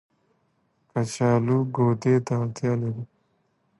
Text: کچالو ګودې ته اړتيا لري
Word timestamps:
کچالو 0.89 1.57
ګودې 1.75 2.15
ته 2.25 2.33
اړتيا 2.41 2.73
لري 2.81 3.03